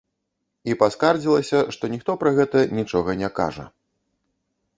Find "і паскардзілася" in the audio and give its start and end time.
0.71-1.59